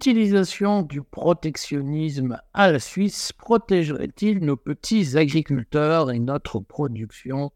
[0.00, 7.52] L'utilisation du protectionnisme à la Suisse protégerait-il nos petits agriculteurs et notre production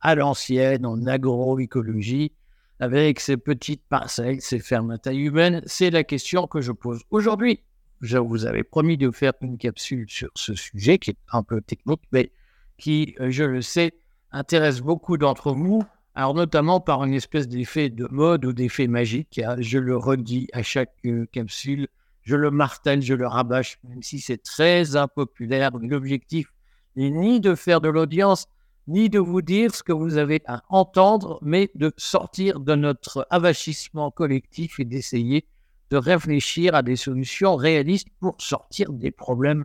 [0.00, 2.30] à l'ancienne en agroécologie?
[2.78, 7.02] Avec ces petites parcelles, ces fermes à taille humaine C'est la question que je pose
[7.10, 7.64] aujourd'hui.
[8.00, 11.60] Je vous avais promis de faire une capsule sur ce sujet qui est un peu
[11.60, 12.30] technique, mais
[12.76, 13.92] qui, euh, je le sais,
[14.30, 15.82] intéresse beaucoup d'entre vous
[16.18, 19.38] alors notamment par une espèce d'effet de mode ou d'effet magique.
[19.38, 19.54] Hein.
[19.60, 21.86] Je le redis à chaque euh, capsule,
[22.22, 25.70] je le martèle, je le rabâche, même si c'est très impopulaire.
[25.80, 26.52] L'objectif
[26.96, 28.48] n'est ni de faire de l'audience,
[28.88, 33.24] ni de vous dire ce que vous avez à entendre, mais de sortir de notre
[33.30, 35.46] avachissement collectif et d'essayer
[35.90, 39.64] de réfléchir à des solutions réalistes pour sortir des problèmes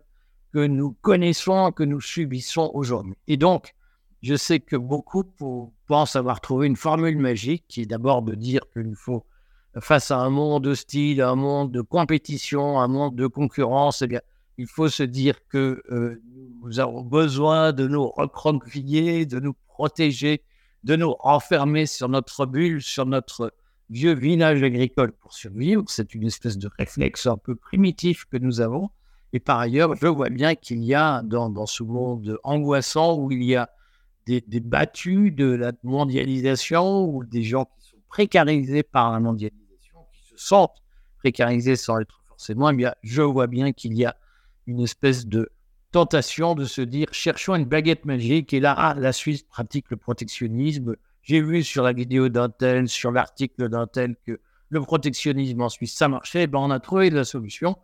[0.54, 3.16] que nous connaissons, que nous subissons aujourd'hui.
[3.28, 3.74] Et donc,
[4.24, 5.26] je sais que beaucoup
[5.86, 9.26] pensent avoir trouvé une formule magique qui est d'abord de dire qu'il faut,
[9.82, 14.22] face à un monde hostile, un monde de compétition, un monde de concurrence, eh bien,
[14.58, 16.22] il faut se dire que euh,
[16.62, 20.42] nous avons besoin de nous recroqueviller, de nous protéger,
[20.86, 23.54] de nous enfermer sur notre bulle, sur notre
[23.90, 25.84] vieux village agricole pour survivre.
[25.88, 28.90] C'est une espèce de réflexe un peu primitif que nous avons.
[29.34, 33.30] Et par ailleurs, je vois bien qu'il y a dans, dans ce monde angoissant où
[33.30, 33.70] il y a
[34.26, 40.28] des, battus de la mondialisation ou des gens qui sont précarisés par la mondialisation, qui
[40.30, 40.82] se sentent
[41.20, 44.16] précarisés sans être forcément, eh bien, je vois bien qu'il y a
[44.68, 45.50] une espèce de
[45.92, 49.98] tentation de se dire cherchons une baguette magique et là, ah, la Suisse pratique le
[49.98, 50.96] protectionnisme.
[51.22, 56.08] J'ai vu sur la vidéo d'Intel, sur l'article d'Intel que le protectionnisme en Suisse, ça
[56.08, 56.48] marchait.
[56.48, 57.78] Ben, on a trouvé la solution.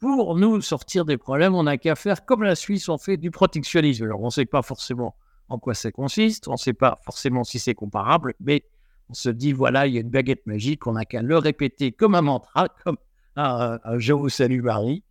[0.00, 3.30] Pour nous sortir des problèmes, on n'a qu'à faire comme la Suisse, on fait du
[3.30, 4.04] protectionnisme.
[4.04, 5.14] Alors, on ne sait pas forcément
[5.48, 6.48] en quoi ça consiste.
[6.48, 8.64] On ne sait pas forcément si c'est comparable, mais
[9.08, 11.92] on se dit voilà, il y a une baguette magique, on n'a qu'à le répéter
[11.92, 12.96] comme un mantra, comme
[13.36, 15.02] un, Je vous salue Marie.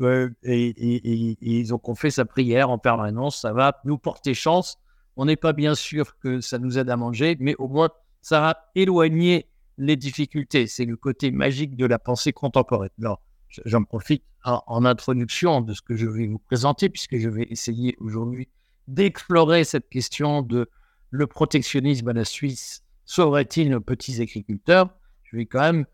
[0.00, 4.78] Euh, et, ils ont fait sa prière en permanence, ça va nous porter chance.
[5.16, 8.40] On n'est pas bien sûr que ça nous aide à manger, mais au moins ça
[8.40, 9.46] va éloigner
[9.78, 10.66] les difficultés.
[10.66, 12.90] C'est le côté magique de la pensée contemporaine.
[12.98, 13.20] Alors,
[13.64, 17.96] j'en profite en, introduction de ce que je vais vous présenter, puisque je vais essayer
[17.98, 18.48] aujourd'hui
[18.88, 20.68] d'explorer cette question de
[21.10, 24.88] le protectionnisme à la Suisse sauverait-il nos petits agriculteurs?
[25.22, 25.86] Je vais quand même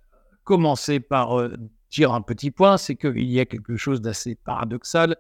[0.45, 1.57] commencer par euh,
[1.91, 5.17] dire un petit point, c'est qu'il y a quelque chose d'assez paradoxal.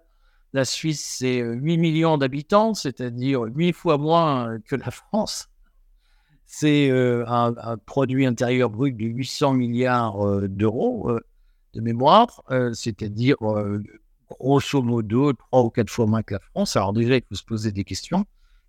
[0.52, 5.48] La Suisse, c'est 8 euh, millions d'habitants, c'est-à-dire 8 fois moins que la France.
[6.46, 11.12] C'est euh, un, produit intérieur brut de 800 milliards d'euros
[11.74, 12.42] de mémoire,
[12.72, 13.36] c'est-à-dire
[14.38, 16.76] grosso modo trois ou quatre fois moins que la France.
[16.76, 18.24] Alors déjà, il faut se poser des questions.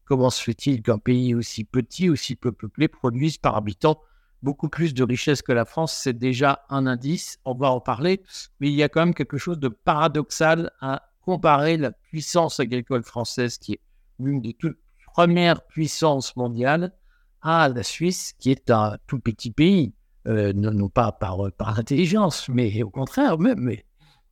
[0.06, 4.02] Comment se fait-il qu'un pays aussi petit, aussi peu peuplé, produise par habitant
[4.42, 5.94] beaucoup plus de richesses que la France?
[5.94, 8.22] C'est déjà un indice, on va en parler,
[8.60, 13.04] mais il y a quand même quelque chose de paradoxal à comparer la puissance agricole
[13.04, 13.82] française, qui est
[14.20, 14.80] l'une des toutes
[15.14, 16.94] premières puissances mondiales,
[17.42, 19.94] à la Suisse, qui est un tout petit pays,
[20.28, 23.76] euh, non, pas par, par intelligence, mais au contraire, même,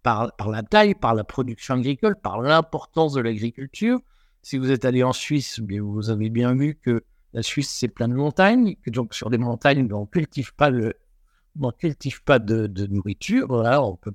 [0.04, 4.00] par, la taille, par la production agricole, par l'importance de l'agriculture.
[4.42, 7.90] Si vous êtes allé en Suisse, bien, vous avez bien vu que la Suisse, c'est
[7.90, 10.96] plein de montagnes, que donc sur des montagnes, on ne cultive pas, de,
[12.88, 14.12] nourriture, on ne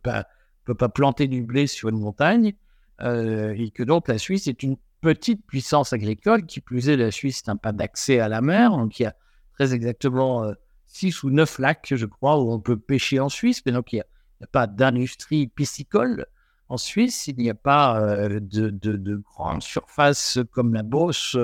[0.65, 2.55] peut pas planter du blé sur une montagne,
[3.03, 7.11] euh, et que donc la Suisse est une petite puissance agricole, qui plus est, la
[7.11, 9.15] Suisse n'a pas d'accès à la mer, donc il y a
[9.53, 10.51] très exactement
[10.87, 13.93] 6 euh, ou 9 lacs, je crois, où on peut pêcher en Suisse, mais donc
[13.93, 14.07] il y a
[14.47, 16.27] pas d'industrie piscicole
[16.69, 21.37] en Suisse, il n'y a pas euh, de, de, grandes surfaces comme la Beauce,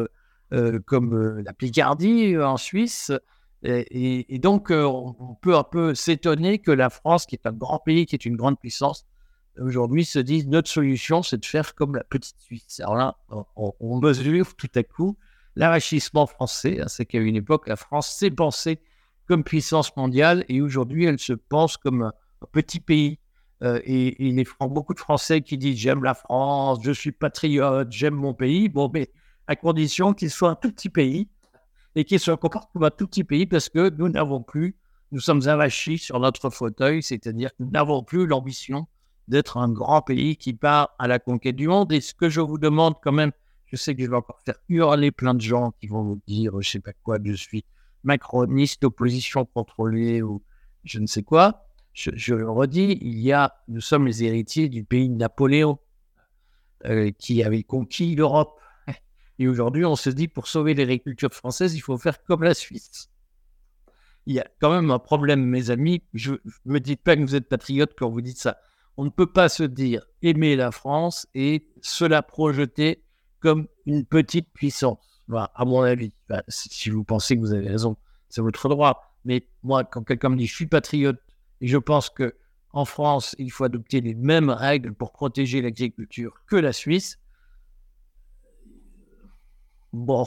[0.53, 3.13] euh, comme euh, la Picardie en Suisse.
[3.63, 8.07] Et, donc, on peut un peu s'étonner que la France, qui est un grand pays,
[8.07, 9.05] qui est une grande puissance,
[9.59, 12.81] aujourd'hui se dise notre solution, c'est de faire comme la petite Suisse.
[12.81, 13.17] Alors là,
[13.57, 15.19] on, mesure tout à coup
[15.57, 16.81] l'arrachissement français.
[16.81, 18.81] Hein, c'est qu'à une époque, la France s'est pensée
[19.27, 22.13] comme puissance mondiale et aujourd'hui, elle se pense comme
[22.47, 23.19] petit pays.
[23.63, 27.89] Euh, et, y a beaucoup de Français qui disent j'aime la France, je suis patriote,
[27.91, 28.69] j'aime mon pays.
[28.69, 29.11] Bon, mais
[29.47, 31.29] à condition qu'il soit un tout petit pays
[31.95, 34.77] et qu'il se comporte comme un tout petit pays parce que nous n'avons plus,
[35.13, 38.87] nous sommes avachis sur notre fauteuil, c'est-à-dire que nous n'avons plus l'ambition
[39.29, 41.93] d'être un grand pays qui part à la conquête du monde.
[41.93, 43.33] Et ce que je vous demande quand même,
[43.67, 46.53] je sais que je vais encore faire hurler plein de gens qui vont vous dire,
[46.61, 47.65] je sais pas quoi, je suis
[48.03, 50.43] macroniste, opposition contrôlée ou
[50.85, 51.70] je ne sais quoi
[52.01, 55.79] je, le redis, il y a, nous sommes les héritiers du pays de Napoléon
[56.87, 58.59] euh, qui avait conquis l'Europe.
[59.39, 63.11] Et aujourd'hui, on se dit, pour sauver l'agriculture française, il faut faire comme la Suisse.
[64.27, 66.03] il y a quand même un problème, mes amis.
[66.15, 68.59] Je ne me dites pas que vous êtes patriote quand vous dites ça.
[68.97, 73.05] On ne peut pas se dire aimer la France et se la projeter
[73.41, 74.99] comme une petite puissance.
[75.33, 76.13] à mon avis,
[76.49, 77.97] si vous pensez que vous avez raison,
[78.29, 79.17] c'est votre droit.
[79.25, 81.21] Mais moi, quand quelqu'un me dit je suis patriote
[81.61, 82.35] et je pense que
[82.73, 87.19] en France, il faut adopter les mêmes règles pour protéger l'agriculture que la Suisse,
[89.93, 90.27] bon,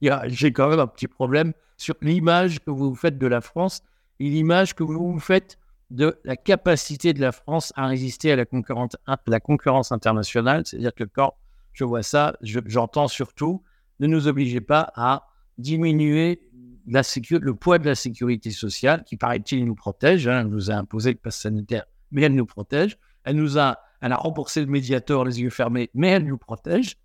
[0.00, 3.82] j'ai quand même un petit problème sur l'image que vous faites de la France
[4.18, 5.58] et l'image que vous faites
[5.90, 10.66] de la capacité de la France à résister à la concurrence internationale.
[10.66, 11.34] C'est-à-dire que quand
[11.72, 13.62] je vois ça, j'entends surtout
[14.00, 16.47] ne nous obligez pas à diminuer
[16.88, 20.26] la le poids de la sécurité sociale qui, paraît-il, nous protège.
[20.26, 20.40] Hein.
[20.40, 22.98] elle nous a imposé le pass sanitaire, mais elle nous protège.
[23.24, 26.96] Elle nous a, elle a remboursé le médiateur les yeux fermés, mais elle nous protège.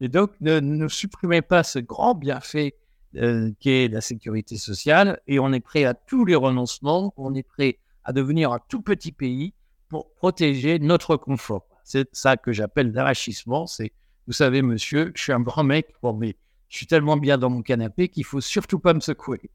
[0.00, 2.74] Et donc, ne, supprimez pas ce grand bienfait
[3.16, 5.20] euh, qu'est la sécurité sociale.
[5.26, 7.12] Et on est prêt à tous les renoncements.
[7.16, 9.54] On est prêt à devenir un tout petit pays
[9.88, 11.66] pour protéger notre confort.
[11.84, 13.66] C'est ça que j'appelle l'arrachissement.
[13.66, 13.92] C'est,
[14.26, 16.36] vous savez, monsieur, je suis un grand mec, mais
[16.72, 19.50] je suis tellement bien dans mon canapé qu'il faut surtout pas me secouer.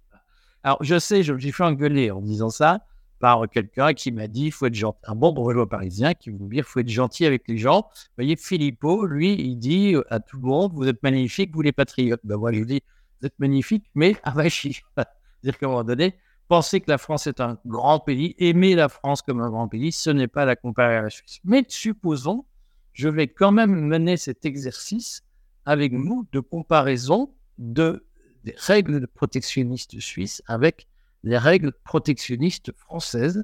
[0.61, 2.85] Alors, je sais, j'ai fait engueuler en disant ça
[3.19, 4.99] par quelqu'un qui m'a dit il faut être gentil.
[5.05, 7.87] Un bon bourgeois parisien qui dire il faut être gentil avec les gens.
[7.89, 11.71] Vous voyez, Philippot, lui, il dit à tout le monde vous êtes magnifique, vous les
[11.71, 12.21] patriotes.
[12.23, 12.83] Ben moi, je dis
[13.19, 14.83] vous êtes magnifique, mais avachi.
[14.95, 18.89] C'est-à-dire qu'à un moment donné, penser que la France est un grand pays, aimer la
[18.89, 21.39] France comme un grand pays, ce n'est pas la comparer à la Suisse.
[21.43, 22.45] Mais supposons,
[22.93, 25.23] je vais quand même mener cet exercice
[25.67, 28.07] avec nous de comparaison de,
[28.45, 30.87] des règles protectionnistes suisses avec
[31.23, 33.43] les règles protectionnistes françaises.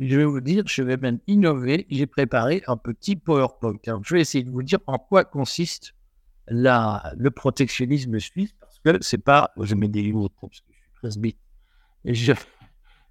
[0.00, 1.86] Je vais vous dire, je vais même innover.
[1.90, 3.76] J'ai préparé un petit PowerPoint.
[3.84, 5.94] je vais essayer de vous dire en quoi consiste
[6.48, 10.76] la, le protectionnisme suisse, parce que c'est pas, je mets des mots parce que je
[10.76, 11.38] suis presbyte.
[12.06, 12.32] Je,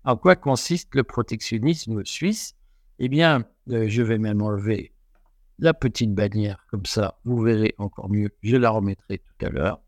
[0.04, 2.56] en quoi consiste le protectionnisme suisse?
[2.98, 4.92] Eh bien, euh, je vais même enlever
[5.60, 8.30] la petite bannière, comme ça, vous verrez encore mieux.
[8.42, 9.82] Je la remettrai tout à l'heure.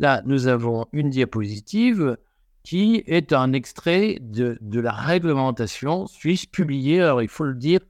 [0.00, 2.16] Là, nous avons une diapositive
[2.64, 7.00] qui est un extrait de, la réglementation suisse publiée.
[7.00, 7.80] Alors, il faut le dire,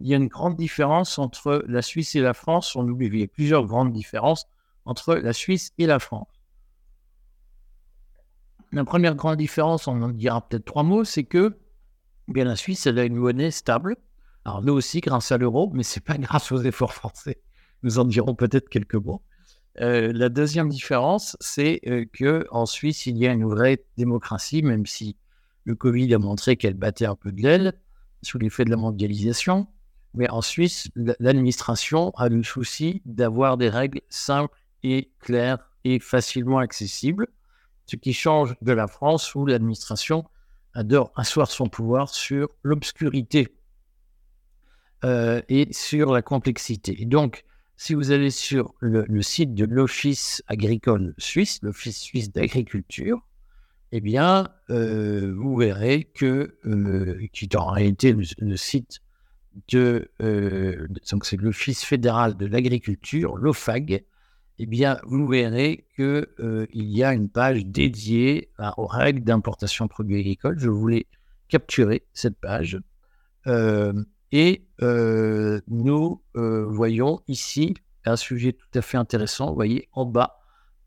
[0.00, 2.76] il y a une grande différence entre la Suisse et la France.
[2.76, 4.46] On oublie, il y a plusieurs grandes différences
[4.84, 6.28] entre la Suisse et la France.
[8.72, 11.56] La première grande différence, on en dira peut-être trois mots, c'est que
[12.28, 13.96] bien, la Suisse, elle a une monnaie stable.
[14.44, 17.42] Alors, nous aussi, grâce à l'euro, mais ce n'est pas grâce aux efforts français.
[17.82, 19.22] Nous en dirons peut-être quelques mots.
[19.80, 24.62] Euh, la deuxième différence, c'est euh, que qu'en Suisse, il y a une vraie démocratie,
[24.62, 25.16] même si
[25.64, 27.72] le Covid a montré qu'elle battait un peu de l'aile
[28.22, 29.66] sous l'effet de la mondialisation.
[30.14, 36.58] Mais en Suisse, l'administration a le souci d'avoir des règles simples et claires et facilement
[36.58, 37.26] accessibles,
[37.86, 40.24] ce qui change de la France où l'administration
[40.72, 43.48] adore asseoir son pouvoir sur l'obscurité
[45.04, 47.04] euh, et sur la complexité.
[47.04, 47.44] Donc,
[47.76, 53.20] si vous allez sur le, site de l'Office agricole suisse, l'Office suisse d'agriculture,
[53.92, 59.00] eh bien, euh, vous verrez que, euh, qui est en réalité le, site
[59.68, 60.10] de,
[61.10, 64.04] donc c'est l'Office fédéral de l'agriculture, l'OFAG,
[64.58, 66.26] eh bien, vous verrez qu'il
[66.72, 70.58] il y a une page dédiée aux règles d'importation de produits agricoles.
[70.58, 71.06] Je voulais
[71.48, 72.78] capturer cette page.
[74.32, 79.48] Et euh, nous euh, voyons ici un sujet tout à fait intéressant.
[79.48, 80.40] Vous voyez en bas,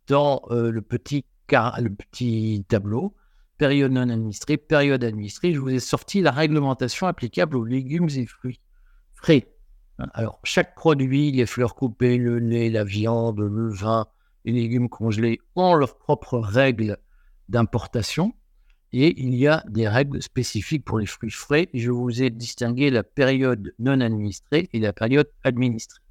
[0.08, 3.16] dans euh, le, petit le petit tableau,
[3.58, 8.26] période non administrée, période administrée, je vous ai sorti la réglementation applicable aux légumes et
[8.26, 8.60] fruits
[9.14, 9.54] frais.
[10.14, 14.08] Alors, chaque produit, les fleurs coupées, le lait, la viande, le vin,
[14.46, 16.98] les légumes congelés ont leurs propres règles
[17.50, 18.34] d'importation.
[19.00, 21.70] Il y a des règles spécifiques pour les fruits frais.
[21.72, 26.02] Je vous ai distingué la période non administrée et la période administrée.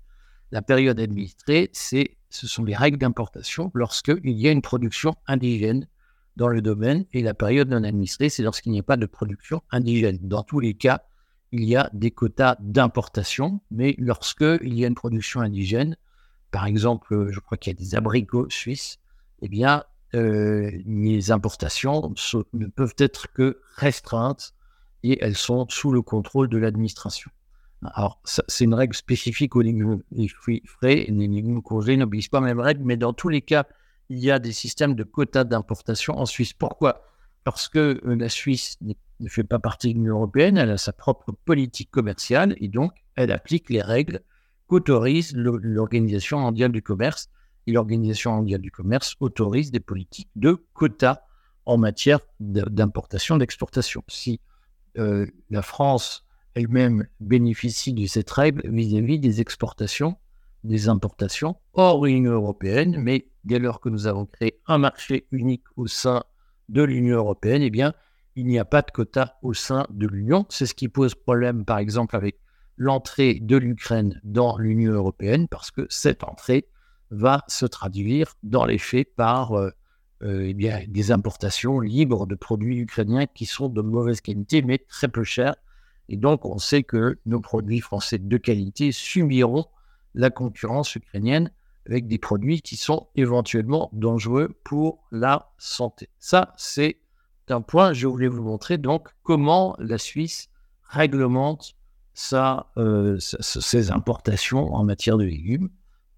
[0.53, 5.89] La période administrée, ce sont les règles d'importation lorsqu'il y a une production indigène
[6.37, 7.07] dans le domaine.
[7.13, 10.19] Et la période non administrée, c'est lorsqu'il n'y a pas de production indigène.
[10.23, 11.03] Dans tous les cas,
[11.51, 15.97] il y a des quotas d'importation, mais lorsqu'il y a une production indigène,
[16.53, 19.01] par exemple, je crois qu'il y a des abricots suisses,
[19.43, 19.83] eh bien,
[20.15, 22.15] euh, les importations
[22.53, 24.55] ne peuvent être que restreintes
[25.03, 27.31] et elles sont sous le contrôle de l'administration.
[27.95, 30.03] Alors, c'est une règle spécifique aux légumes
[30.41, 33.29] fruits frais et les légumes congelés n'obéissent pas à la même règle, mais dans tous
[33.29, 33.67] les cas,
[34.09, 36.53] il y a des systèmes de quotas d'importation en Suisse.
[36.53, 37.03] Pourquoi?
[37.45, 40.93] Parce que euh, la Suisse ne fait pas partie de l'Union européenne, elle a sa
[40.93, 44.21] propre politique commerciale et donc elle applique les règles
[44.67, 47.29] qu'autorise l'Organisation mondiale du commerce
[47.73, 51.21] l'Organisation mondiale du commerce autorise des politiques de quotas
[51.65, 54.05] en matière d'importation, d'exportation.
[54.09, 54.41] Si
[54.99, 60.17] euh, la France elle-même bénéficie de cette règle vis-à-vis des exportations,
[60.65, 65.65] des importations hors l'Union européenne, mais dès lors que nous avons créé un marché unique
[65.77, 66.25] au sein
[66.69, 67.93] de l'Union européenne, eh bien,
[68.37, 70.47] il n'y a pas de quota au sein de l'Union.
[70.49, 72.39] C'est ce qui pose problème, par exemple, avec
[72.77, 76.67] l'entrée de l'Ukraine dans l'Union européenne, parce que cette entrée
[77.11, 79.71] va se traduire dans les faits par euh,
[80.23, 85.09] euh, eh des importations libres de produits ukrainiens qui sont de mauvaise qualité, mais très
[85.09, 85.57] peu chers.
[86.09, 89.67] Et donc, on sait que nos produits français de qualité subiront
[90.15, 91.51] la concurrence ukrainienne
[91.87, 96.09] avec des produits qui sont éventuellement dangereux pour la santé.
[96.19, 96.99] Ça, c'est
[97.49, 100.49] un point, je voulais vous montrer donc comment la Suisse
[100.89, 101.77] réglemente
[102.33, 105.69] euh, ses importations en matière de légumes,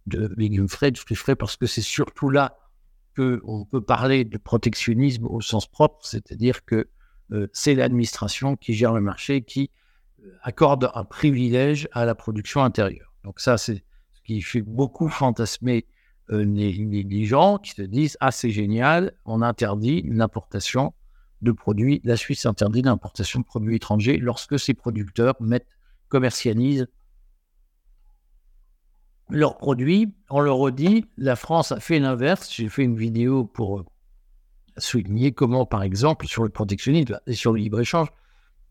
[0.09, 2.59] de légumes frais, de frais, parce que c'est surtout là
[3.17, 6.89] qu'on peut parler de protectionnisme au sens propre, c'est-à-dire que
[7.33, 9.71] euh, c'est l'administration qui gère le marché, qui
[10.25, 13.13] euh, accorde un privilège à la production intérieure.
[13.25, 15.87] Donc ça, c'est ce qui fait beaucoup fantasmer
[16.31, 20.95] euh, les, gens qui se disent «Ah, c'est génial, on interdit l'importation
[21.43, 25.69] de produits, la Suisse interdit l'importation de produits étrangers lorsque ses producteurs mettent,
[26.09, 26.89] commercialisent
[29.31, 30.15] leurs produits.
[30.31, 32.53] On le redit, la France a fait l'inverse.
[32.53, 33.85] J'ai fait une vidéo pour euh,
[34.77, 38.09] souligner comment, par exemple, sur le protectionnisme et sur le libre-échange,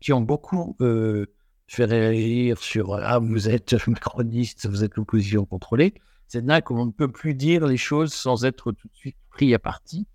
[0.00, 1.26] qui ont beaucoup euh,
[1.66, 5.94] fait réagir sur Ah, vous êtes macroniste, vous êtes l'opposition contrôlée.
[6.26, 9.54] C'est là qu'on ne peut plus dire les choses sans être tout de suite pris
[9.54, 10.06] à partie.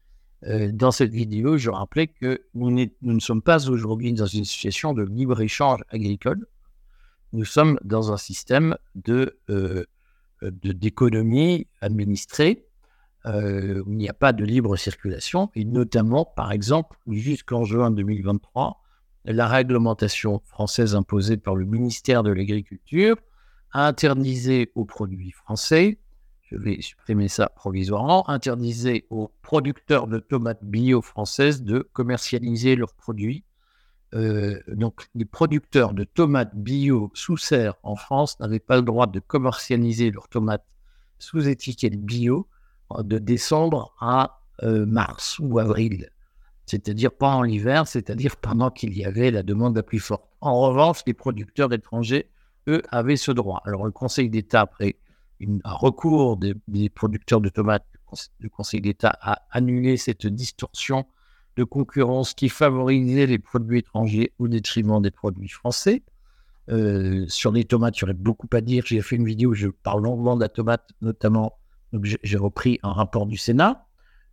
[0.45, 4.93] Euh, dans cette vidéo, je rappelais que nous ne sommes pas aujourd'hui dans une situation
[4.93, 6.45] de libre-échange agricole.
[7.31, 9.39] Nous sommes dans un système de
[10.51, 12.65] d'économie administrée,
[13.25, 17.91] euh, où il n'y a pas de libre circulation, et notamment, par exemple, jusqu'en juin
[17.91, 18.81] 2023,
[19.25, 23.15] la réglementation française imposée par le ministère de l'Agriculture
[23.71, 25.99] a interdisé aux produits français,
[26.41, 32.93] je vais supprimer ça provisoirement, interdisé aux producteurs de tomates bio françaises de commercialiser leurs
[32.93, 33.43] produits
[34.15, 39.07] euh, donc les producteurs de tomates bio sous serre en France n'avaient pas le droit
[39.07, 40.65] de commercialiser leurs tomates
[41.17, 42.47] sous étiquette bio
[42.91, 46.09] euh, de décembre à euh, mars ou avril.
[46.65, 50.29] C'est-à-dire pas en hiver, c'est-à-dire pendant qu'il y avait la demande la plus forte.
[50.41, 52.29] En revanche, les producteurs étrangers,
[52.67, 53.61] eux, avaient ce droit.
[53.65, 54.95] Alors le Conseil d'État, après
[55.41, 57.85] un recours des, des, producteurs de tomates,
[58.39, 61.05] le Conseil d'État a annulé cette distorsion
[61.55, 66.03] de concurrence qui favorisait les produits étrangers au détriment des produits français.
[66.69, 68.83] Euh, sur les tomates, aurait beaucoup à dire.
[68.85, 71.59] J'ai fait une vidéo où je parle longuement de la tomate, notamment.
[72.01, 73.85] J'ai repris un rapport du Sénat.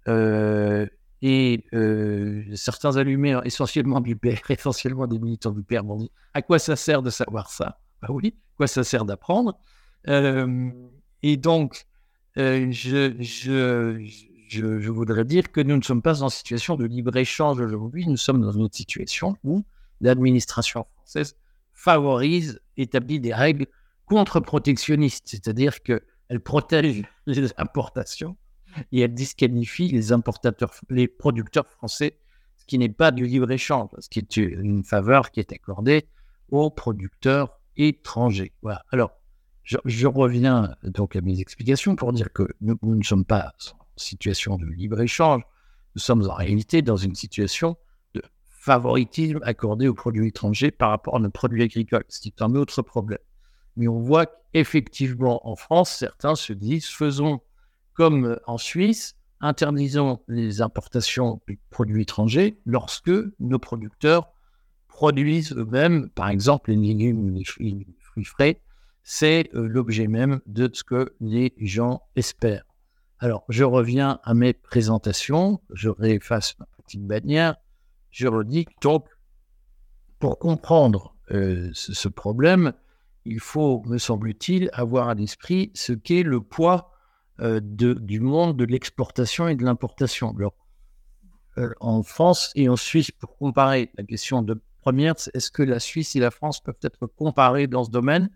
[0.08, 0.86] Euh,
[1.22, 6.42] et euh, certains allumés, essentiellement du PR, essentiellement des militants du PR, m'ont dit à
[6.42, 7.78] quoi ça sert de savoir ça?
[8.00, 9.58] Bah oui, à quoi ça sert d'apprendre
[10.06, 11.84] Et donc,
[12.36, 18.16] je, je, voudrais dire que nous ne sommes pas en situation de libre-échange aujourd'hui, nous
[18.16, 19.64] sommes dans une situation où
[20.00, 21.36] l'administration française
[21.72, 23.66] favorise, établit des règles
[24.06, 28.36] contre-protectionnistes, c'est-à-dire qu'elle protège les importations
[28.92, 32.18] et elle disqualifie les importateurs, les producteurs français,
[32.56, 36.06] ce qui n'est pas du libre-échange, ce qui est une faveur qui est accordée
[36.50, 38.52] aux producteurs étrangers.
[38.62, 38.84] Voilà.
[38.90, 39.12] Alors,
[39.62, 43.52] je, reviens donc à mes explications pour dire que nous ne sommes pas
[44.00, 45.42] situation de libre-échange.
[45.94, 47.76] Nous sommes en réalité dans une situation
[48.14, 52.42] de favoritisme accordé aux produits étrangers par rapport à nos produits agricoles, ce qui est
[52.42, 53.18] un autre problème.
[53.76, 57.40] Mais on voit qu'effectivement, en France, certains se disent faisons
[57.94, 64.32] comme en Suisse, interdisons les importations de produits étrangers lorsque nos producteurs
[64.88, 67.44] produisent eux-mêmes, par exemple, les légumes les
[67.98, 68.60] fruits frais.
[69.02, 72.69] C'est euh, l'objet même de ce que les gens espèrent.
[73.22, 77.56] Alors, je reviens à mes présentations, je réefface ma petite bannière,
[78.10, 79.06] je redis donc,
[80.18, 82.72] pour comprendre euh, ce, problème,
[83.26, 86.92] il faut, me semble-t-il, avoir à l'esprit ce qu'est le poids
[87.40, 90.34] euh, du monde de l'exportation et de l'importation.
[90.34, 90.54] Alors,
[91.58, 95.78] euh, en France et en Suisse, pour comparer la question de première, est-ce que la
[95.78, 98.30] Suisse et la France peuvent être comparées dans ce domaine?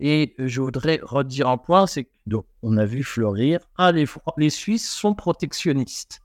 [0.00, 4.88] Et je voudrais redire un point, c'est qu'on a vu fleurir, ah, les, les Suisses
[4.88, 6.20] sont protectionnistes.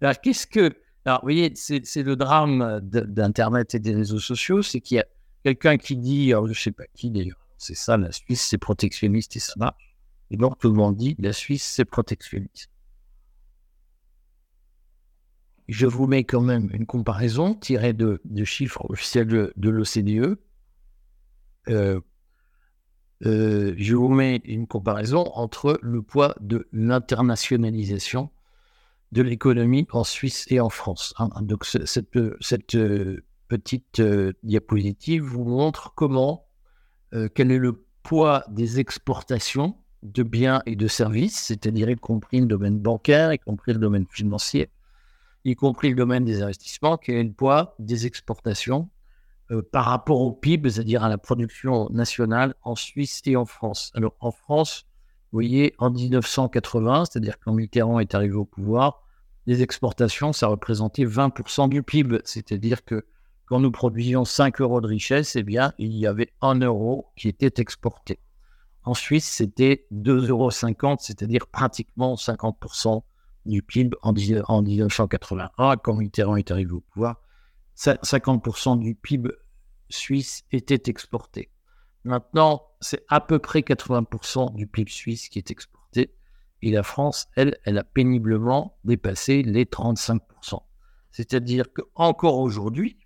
[0.00, 0.76] Alors, qu'est-ce que...
[1.04, 5.06] Alors, vous voyez, c'est le drame d'Internet et des réseaux sociaux, c'est qu'il y a
[5.44, 9.36] quelqu'un qui dit, je ne sais pas qui d'ailleurs, c'est ça, la Suisse, c'est protectionniste
[9.36, 9.96] et ça marche.
[10.30, 12.70] Et donc, tout le monde dit, la Suisse, c'est protectionniste.
[15.68, 20.38] je vous mets quand même une comparaison tirée de, chiffres officiels de, l'OCDE.
[21.68, 22.00] Euh,
[23.24, 28.30] euh, je vous mets une comparaison entre le poids de l'internationalisation
[29.12, 31.14] de l'économie en Suisse et en France.
[31.18, 31.30] Hein.
[31.40, 32.10] Donc cette,
[33.48, 34.02] petite
[34.42, 36.48] diapositive vous montre comment,
[37.34, 42.46] quel est le poids des exportations de biens et de services, c'est-à-dire y compris le
[42.46, 44.70] domaine bancaire, y compris le domaine financier,
[45.44, 48.90] y compris le domaine des investissements, qui est le poids des exportations
[49.50, 53.92] euh, par rapport au PIB, c'est-à-dire à la production nationale en Suisse et en France.
[53.94, 54.86] Alors en France,
[55.32, 59.02] vous voyez, en 1980, c'est-à-dire quand Mitterrand est arrivé au pouvoir,
[59.46, 63.04] les exportations, ça représentait 20% du PIB, c'est-à-dire que
[63.46, 67.28] quand nous produisions 5 euros de richesse, eh bien, il y avait 1 euro qui
[67.28, 68.18] était exporté.
[68.82, 70.50] En Suisse, c'était 2,50 euros,
[70.98, 73.02] c'est-à-dire pratiquement 50%
[73.46, 77.20] du PIB en, 1981, quand Mitterrand est arrivé au pouvoir.
[77.76, 79.30] 50% du PIB
[79.88, 81.50] suisse était exporté.
[82.04, 86.14] Maintenant, c'est à peu près 80% du PIB suisse qui est exporté.
[86.62, 90.60] Et la France, elle, elle a péniblement dépassé les 35%.
[91.10, 92.98] C'est-à-dire qu'encore aujourd'hui,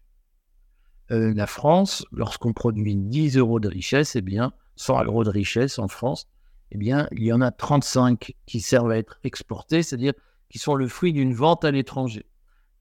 [1.11, 5.79] euh, la France, lorsqu'on produit 10 euros de richesse, eh bien, 100 euros de richesse
[5.79, 6.29] en France,
[6.73, 10.12] eh bien, il y en a 35 qui servent à être exportés, c'est-à-dire
[10.49, 12.27] qui sont le fruit d'une vente à l'étranger.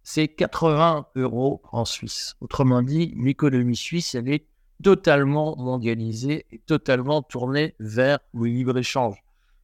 [0.04, 2.36] C'est 80 euros en Suisse.
[2.42, 4.46] Autrement dit, l'économie suisse, elle est
[4.84, 9.18] totalement mondialisée et totalement tournée vers le libre-échange.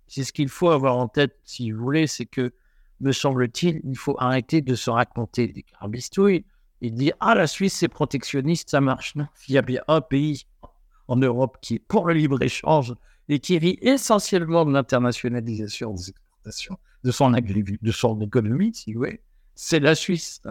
[0.08, 2.54] C'est ce qu'il faut avoir en tête, si vous voulez, c'est que,
[3.02, 6.46] me semble-t-il, il faut arrêter de se raconter des carabistouilles
[6.82, 9.16] et dire Ah, la Suisse, c'est protectionniste, ça marche.
[9.16, 10.46] Non, il y a bien un pays
[11.08, 12.96] en Europe qui est pour le libre-échange
[13.28, 19.00] et qui vit essentiellement de l'internationalisation des exportations de son, de son économie, si vous
[19.00, 19.22] voulez,
[19.56, 20.42] c'est la Suisse.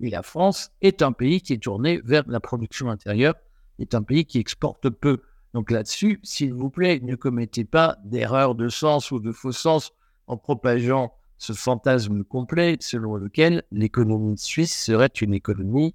[0.00, 3.34] Et la France est un pays qui est tourné vers la production intérieure,
[3.78, 5.22] est un pays qui exporte peu.
[5.52, 9.92] Donc là-dessus, s'il vous plaît, ne commettez pas d'erreur de sens ou de faux sens
[10.26, 15.94] en propageant ce fantasme complet selon lequel l'économie suisse serait une économie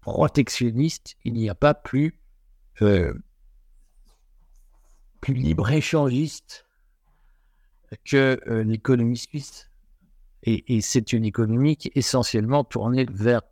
[0.00, 1.16] protectionniste.
[1.24, 2.18] Il n'y a pas plus
[2.80, 3.12] euh,
[5.26, 6.64] libre-échangiste
[8.04, 9.67] que euh, l'économie suisse.
[10.44, 13.42] Et, c'est une économie qui est essentiellement tournée vers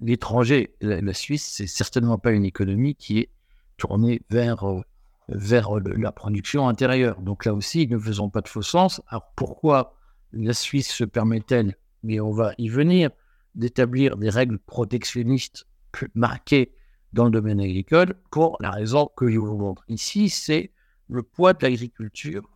[0.00, 0.74] l'étranger.
[0.80, 3.30] La, Suisse, c'est certainement pas une économie qui est
[3.76, 4.82] tournée vers, euh,
[5.28, 7.20] vers la production intérieure.
[7.22, 9.00] Donc là aussi, ne faisons pas de faux sens.
[9.08, 9.96] Alors pourquoi
[10.32, 13.10] la Suisse se permet-elle, mais on va y venir,
[13.54, 15.66] d'établir des règles protectionnistes
[16.14, 16.74] marquées
[17.12, 20.72] dans le domaine agricole pour la raison que je vous montre ici, c'est
[21.08, 22.48] le poids de l'agriculture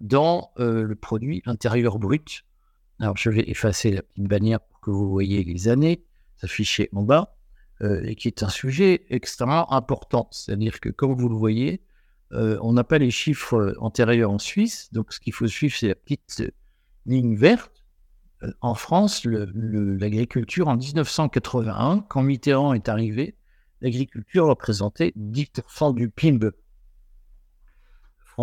[0.00, 2.44] dans euh, le produit intérieur brut.
[3.00, 6.04] Alors, je vais effacer la petite bannière pour que vous voyez les années
[6.36, 7.36] s'afficher en bas,
[7.82, 10.28] euh, et qui est un sujet extrêmement important.
[10.30, 11.82] C'est-à-dire que, comme vous le voyez,
[12.32, 15.88] euh, on n'a pas les chiffres antérieurs en Suisse, donc ce qu'il faut suivre, c'est
[15.88, 16.42] la petite
[17.06, 17.84] ligne verte.
[18.60, 23.34] En France, l'agriculture, en 1981, quand Mitterrand est arrivé,
[23.80, 26.50] l'agriculture représentait 10% du PIB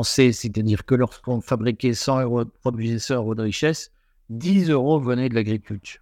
[0.04, 3.92] c'est-à-dire que lorsqu'on fabriquait 100 euros, produisait 100 euros de richesse,
[4.30, 6.02] 10 euros venaient de l'agriculture.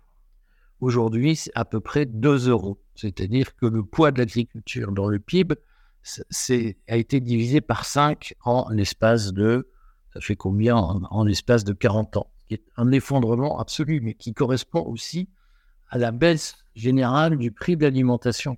[0.79, 2.79] Aujourd'hui, c'est à peu près 2 euros.
[2.95, 5.55] C'est-à-dire que le poids de l'agriculture dans le PIB
[6.87, 9.69] a été divisé par 5 en l'espace de,
[10.13, 10.19] ça
[11.25, 15.29] l'espace de 40 ans, qui est un effondrement absolu, mais qui correspond aussi
[15.89, 18.57] à la baisse générale du prix de l'alimentation.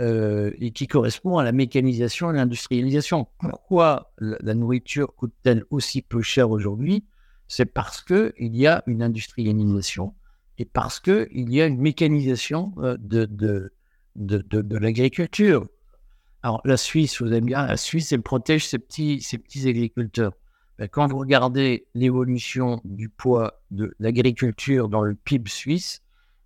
[0.00, 3.28] Euh, et qui correspond à la mécanisation et l'industrialisation.
[3.38, 7.04] Pourquoi la nourriture coûte-t-elle aussi peu cher aujourd'hui?
[7.52, 10.14] C'est parce qu'il y a une industrialisation
[10.56, 13.72] et parce qu'il y a une mécanisation euh, de, de,
[14.14, 15.66] de, l'agriculture.
[16.44, 20.32] Alors la Suisse, vous aimez bien, la Suisse, elle protège ses petits, ses petits agriculteurs.
[20.78, 26.02] Ben, quand vous regardez l'évolution du poids de l'agriculture dans le PIB suisse,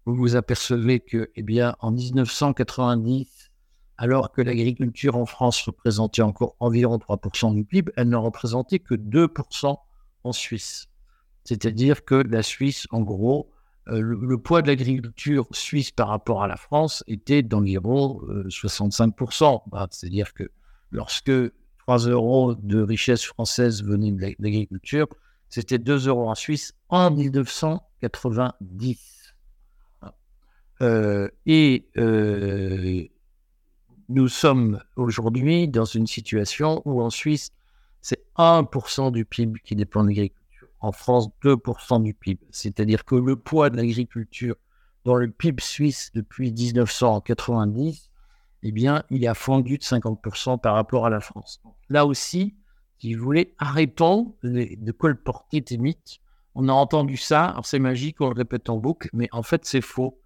[0.07, 3.51] vous vous apercevez que, eh bien, en 1990,
[3.99, 8.95] alors que l'agriculture en France représentait encore environ 3% du PIB, elle n'en représentait que
[8.95, 9.77] 2%
[10.25, 10.89] en Suisse.
[11.45, 13.51] C'est-à-dire que la Suisse, en gros,
[13.89, 19.57] euh, le, poids de l'agriculture suisse par rapport à la France était d'environ 65%.
[19.57, 20.51] Euh, bah, c'est-à-dire que
[20.91, 21.31] lorsque
[21.79, 25.07] 3 euros de richesse française venaient de l'agriculture,
[25.51, 29.35] c'était 2 euros en Suisse en 1990.
[30.81, 31.85] Euh, et
[34.09, 37.51] nous sommes aujourd'hui dans une situation où en Suisse,
[38.01, 40.44] c'est 1% du PIB qui dépend de l'agriculture.
[40.85, 42.41] En France, 2% du PIB.
[42.51, 44.57] C'est-à-dire que le poids de l'agriculture
[45.05, 48.11] dans le PIB suisse depuis 1990,
[48.65, 51.63] eh bien, il a fondu de 50% par rapport à la France.
[51.89, 52.55] Là aussi,
[52.99, 56.21] si vous voulez, arrêtons de colporter des mythes.
[56.55, 59.81] On a entendu ça, c'est magique, on le répète en boucle, mais en fait, c'est
[59.81, 60.21] faux.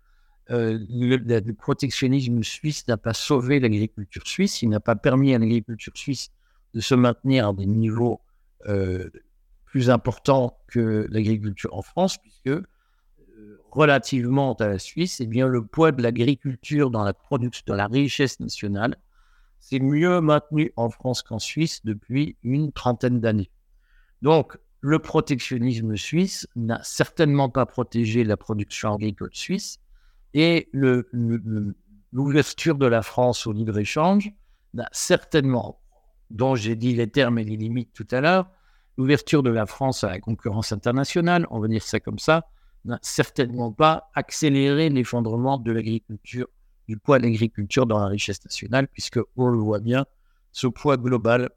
[0.51, 5.97] Euh, le, protectionnisme suisse n'a pas sauvé l'agriculture suisse, il n'a pas permis à l'agriculture
[5.97, 6.31] suisse
[6.75, 8.21] de se maintenir à des niveaux
[8.67, 9.09] euh,
[9.69, 15.65] plus importants que l'agriculture en France, puisque euh, relativement à la Suisse, eh bien, le
[15.65, 18.97] poids de l'agriculture dans la production, dans la richesse nationale,
[19.61, 23.51] c'est mieux maintenu en France qu'en Suisse depuis une trentaine d'années.
[24.23, 29.79] Donc, le protectionnisme suisse n'a certainement pas protégé la production agricole suisse,
[30.33, 30.71] et
[32.13, 34.33] l'ouverture de la France au libre-échange
[34.73, 35.81] n'a certainement,
[36.31, 38.49] dont j'ai dit les termes et les limites tout à l'heure,
[38.99, 42.49] l'ouverture de la France à la concurrence internationale, on va dire ça comme ça,
[42.85, 46.49] n'a certainement pas accéléré l'effondrement de l'agriculture,
[46.87, 50.05] du poids de l'agriculture dans la richesse nationale, puisque on le voit bien,
[50.53, 51.49] ce poids global,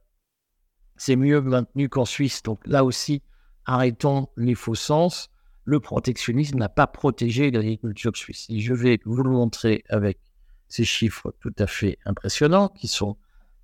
[0.95, 2.43] c'est mieux maintenu qu'en Suisse.
[2.43, 3.21] Donc là aussi,
[3.65, 5.31] arrêtons les faux sens
[5.63, 8.45] le protectionnisme n'a pas protégé l'agriculture suisse.
[8.49, 10.19] Et je vais vous le montrer avec
[10.67, 13.17] ces chiffres tout à fait impressionnants qui sont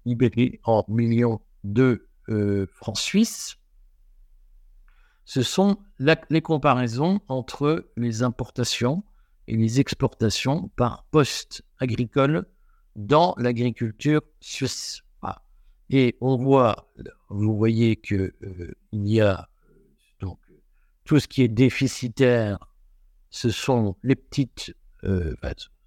[0.06, 3.58] libérés en millions de euh, francs suisses.
[5.28, 9.04] Ce sont les comparaisons entre les importations
[9.50, 12.46] et les exportations par poste agricole
[12.96, 15.04] dans l'agriculture suisse.
[15.90, 16.90] Et on voit,
[17.30, 19.50] vous voyez qu'il euh, y a
[21.04, 22.58] tout ce qui est déficitaire,
[23.30, 24.76] ce sont les petites.
[25.04, 25.36] Euh,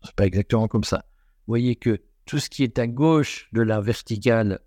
[0.02, 1.06] c'est pas exactement comme ça.
[1.46, 4.60] Vous voyez que tout ce qui est à gauche de la verticale,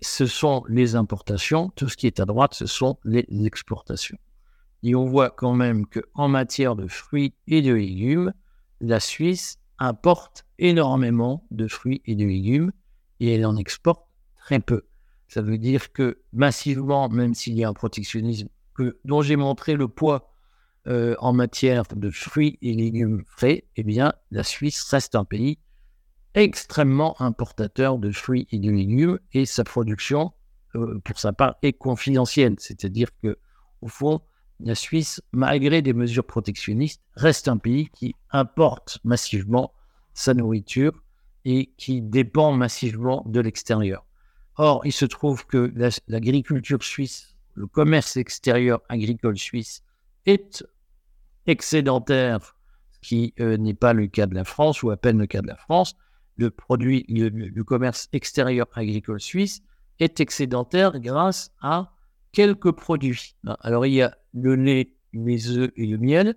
[0.00, 1.70] ce sont les importations.
[1.76, 4.18] Tout ce qui est à droite, ce sont les exportations.
[4.82, 8.32] Et on voit quand même qu'en matière de fruits et de légumes,
[8.80, 12.72] la Suisse importe énormément de fruits et de légumes
[13.20, 14.04] et elle en exporte
[14.36, 14.82] très peu.
[15.28, 19.74] Ça veut dire que massivement, même s'il y a un protectionnisme que, dont j'ai montré
[19.74, 20.30] le poids
[20.88, 25.58] euh, en matière de fruits et légumes frais, eh bien, la Suisse reste un pays
[26.34, 30.32] extrêmement importateur de fruits et de légumes et sa production,
[30.74, 32.56] euh, pour sa part, est confidentielle.
[32.58, 33.38] C'est-à-dire que,
[33.80, 34.20] au fond,
[34.60, 39.72] la Suisse, malgré des mesures protectionnistes, reste un pays qui importe massivement
[40.14, 41.02] sa nourriture
[41.44, 44.06] et qui dépend massivement de l'extérieur.
[44.56, 45.72] Or, il se trouve que
[46.06, 49.82] l'agriculture suisse le commerce extérieur agricole suisse
[50.26, 50.64] est
[51.46, 52.56] excédentaire,
[52.92, 55.42] ce qui euh, n'est pas le cas de la France ou à peine le cas
[55.42, 55.96] de la France.
[56.36, 59.62] Le produit, le, commerce extérieur agricole suisse
[59.98, 61.92] est excédentaire grâce à
[62.32, 63.36] quelques produits.
[63.60, 66.36] Alors il y a le lait, les œufs et le miel.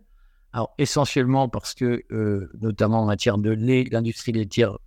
[0.51, 4.77] Alors essentiellement parce que, euh, notamment en matière de lait, l'industrie laitière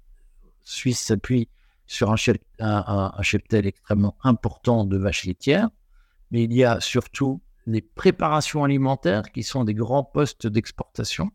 [0.62, 1.48] suisse s'appuie
[1.86, 2.16] sur un,
[2.58, 5.70] un cheptel extrêmement important de vaches laitières
[6.30, 11.30] mais il y a surtout les préparations alimentaires qui sont des grands postes d'exportation.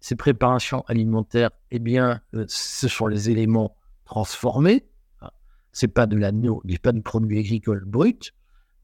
[0.00, 4.86] Ces préparations alimentaires, eh bien, euh, ce sont les éléments transformés.
[5.20, 5.32] Ah,
[5.72, 8.32] c'est pas de l'agneau, n'est pas de produits agricoles bruts.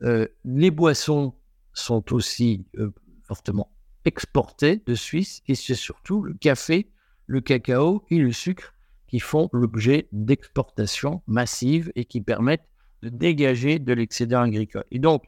[0.02, 1.34] Euh, les boissons
[1.72, 3.70] sont aussi euh, fortement
[4.04, 6.90] exportées de Suisse et c'est surtout le café,
[7.26, 8.74] le cacao et le sucre
[9.06, 12.68] qui font l'objet d'exportations massives et qui permettent
[13.02, 14.84] de dégager de l'excédent agricole.
[14.90, 15.24] Et donc,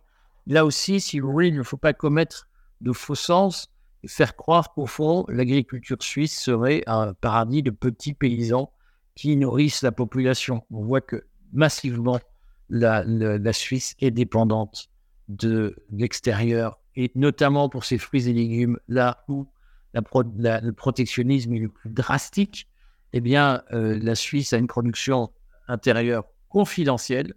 [0.47, 2.49] Là aussi, si vous voulez, il ne faut pas commettre
[2.81, 3.69] de faux sens
[4.07, 8.73] faire croire qu'au fond, l'agriculture suisse serait un paradis de petits paysans
[9.15, 10.65] qui nourrissent la population.
[10.71, 12.21] On voit que massivement,
[12.69, 14.91] la, Suisse est dépendante
[15.29, 19.47] de l'extérieur, et notamment pour ses fruits et légumes, là où
[19.95, 22.69] le protectionnisme est le plus drastique,
[23.13, 25.31] eh bien, euh, la Suisse a une production
[25.69, 27.35] intérieure confidentielle,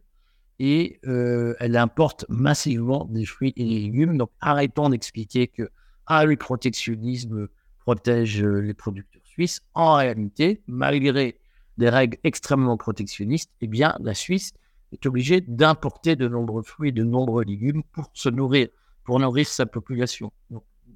[0.60, 4.18] et euh, elle importe massivement des fruits et légumes.
[4.18, 5.70] Donc arrêtons d'expliquer que
[6.10, 9.62] ah, le protectionnisme protège les producteurs suisses.
[9.76, 11.40] En réalité, malgré
[11.78, 14.52] des règles extrêmement protectionnistes, eh bien, la Suisse
[14.92, 18.70] est obligée d'importer de nombreux fruits et de nombreux légumes pour se nourrir,
[19.04, 20.34] pour nourrir sa population.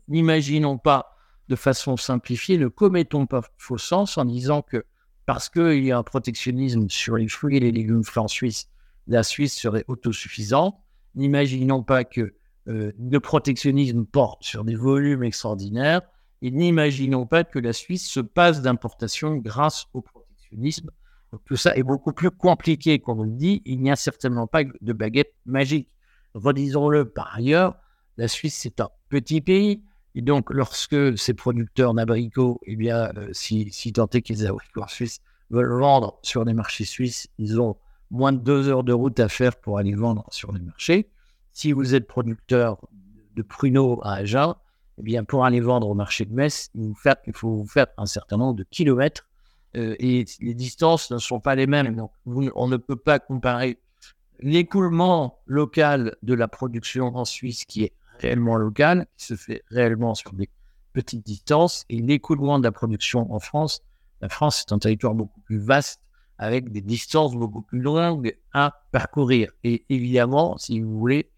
[0.08, 1.16] N'imaginons pas
[1.48, 4.84] de façon simplifiée, ne commettons pas faux sens en disant que
[5.26, 8.68] parce qu'il y a un protectionnisme sur les fruits et les légumes frais en Suisse,
[9.08, 10.76] la Suisse serait autosuffisante.
[11.16, 12.34] N'imaginons pas que
[12.66, 16.02] le protectionnisme porte sur des volumes extraordinaires
[16.44, 20.92] et n'imaginons pas que la Suisse se passe d'importation grâce au protectionnisme.
[21.46, 23.62] tout ça est beaucoup plus compliqué qu'on le dit.
[23.66, 25.88] Il n'y a certainement pas de baguette magique.
[26.34, 27.78] Redisons-le par ailleurs,
[28.18, 29.84] la Suisse, c'est un petit pays
[30.16, 34.46] Et donc, lorsque ces producteurs d'abricots, eh bien, euh, si, si tant est que les
[34.46, 37.78] abricots suisses veulent vendre sur les marchés suisses, ils ont
[38.12, 41.10] moins de deux heures de route à faire pour aller vendre sur les marchés.
[41.54, 42.80] Si vous êtes producteur
[43.36, 44.56] de pruneaux à Agen,
[44.98, 46.94] eh bien, pour aller vendre au marché de Metz, il,
[47.34, 49.28] faut vous faire un certain nombre de kilomètres
[49.76, 51.96] euh, et les distances ne sont pas les mêmes.
[51.96, 53.80] Donc, on ne peut pas comparer
[54.40, 60.16] l'écoulement local de la production en Suisse qui est réellement local, qui se fait réellement
[60.16, 60.50] sur des
[60.92, 63.82] petites distances, et l'écoulement de la production en France.
[64.22, 66.02] La France est un territoire beaucoup plus vaste
[66.38, 69.52] avec des distances beaucoup plus longues à parcourir.
[69.64, 71.30] Et évidemment, si vous voulez,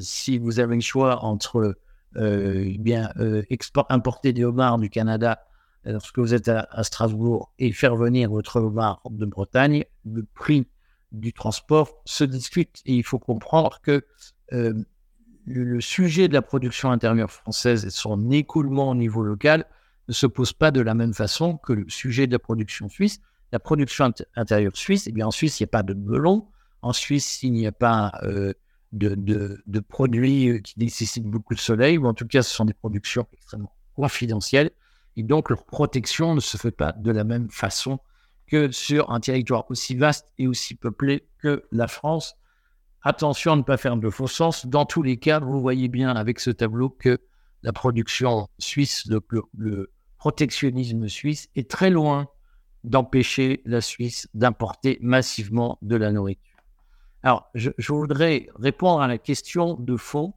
[0.00, 1.76] si vous avez le choix entre
[2.16, 3.42] euh, eh bien euh,
[3.90, 5.44] importer des homards du Canada
[5.84, 10.66] lorsque vous êtes à, Strasbourg et faire venir votre homard de Bretagne, le prix
[11.12, 12.82] du transport se discute.
[12.84, 14.04] Et il faut comprendre que
[15.46, 19.64] le, sujet de la production intérieure française et son écoulement au niveau local
[20.08, 23.20] ne se pose pas de la même façon que le sujet de la production suisse.
[23.52, 26.48] La production intérieure suisse, eh bien en Suisse, il n'y a pas de melon.
[26.82, 28.52] En Suisse, il n'y a pas euh,
[28.92, 32.74] de, produits euh, qui nécessitent beaucoup de soleil, ou en tout cas, ce sont des
[32.74, 34.70] productions extrêmement confidentielles.
[35.16, 37.98] Et donc, leur protection ne se fait pas de la même façon
[38.46, 42.34] que sur un territoire aussi vaste et aussi peuplé que la France.
[43.02, 44.66] Attention à ne pas faire de faux sens.
[44.66, 47.18] Dans tous les cas, vous voyez bien avec ce tableau que
[47.62, 52.28] la production suisse, le, protectionnisme suisse est très loin
[52.84, 56.57] d'empêcher la Suisse d'importer massivement de la nourriture.
[57.22, 60.34] Alors, je, voudrais répondre à la question de fond,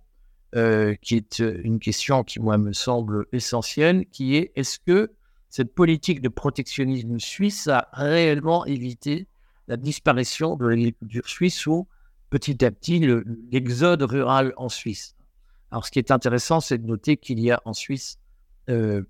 [0.56, 5.12] euh, qui est une question qui, moi, me semble essentielle, qui est est-ce que
[5.50, 9.28] cette politique de protectionnisme suisse a réellement évité
[9.68, 11.88] la disparition de l'agriculture suisse ou
[12.30, 13.00] petit à petit
[13.52, 15.16] l'exode rural en Suisse?
[15.70, 18.18] Alors, ce qui est intéressant, c'est de noter qu'il y a en Suisse
[18.70, 19.04] euh,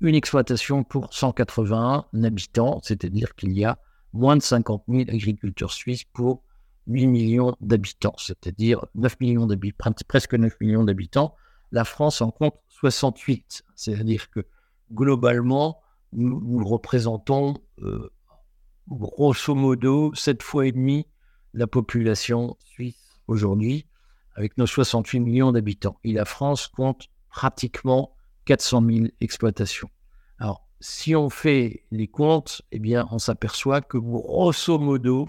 [0.00, 3.78] une exploitation pour 181 habitants, c'est-à-dire qu'il y a
[4.12, 6.42] moins de 50 000 agriculteurs suisses pour
[6.86, 11.34] 8 millions d'habitants, c'est-à-dire 9 millions d'habitants, presque 9 millions d'habitants.
[11.72, 14.46] La France en compte 68, c'est-à-dire que
[14.92, 15.80] globalement,
[16.12, 18.10] nous, représentons euh,
[18.88, 21.06] grosso modo 7 fois et demi
[21.54, 23.86] la population suisse aujourd'hui,
[24.34, 25.98] avec nos 68 millions d'habitants.
[26.04, 28.16] Et la France compte pratiquement
[28.46, 29.90] 400 000 exploitations.
[30.38, 35.28] Alors, si on fait les comptes, eh bien, on s'aperçoit que grosso modo,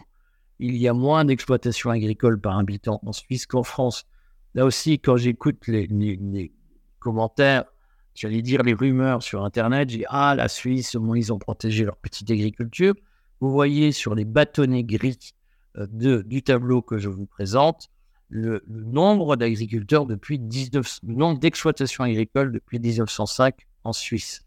[0.62, 4.06] il y a moins d'exploitations agricoles par habitant en Suisse qu'en France.
[4.54, 6.54] Là aussi, quand j'écoute les,
[7.00, 7.66] commentaires,
[8.14, 11.84] j'allais dire les rumeurs sur Internet, j'ai Ah, la Suisse, au moins ils ont protégé
[11.84, 12.94] leur petite agriculture.
[13.40, 15.34] Vous voyez sur les bâtonnets gris
[15.78, 17.90] euh, du tableau que je vous présente,
[18.30, 24.44] le, nombre d'agriculteurs depuis 19, le nombre d'exploitations agricoles depuis 1905 en Suisse.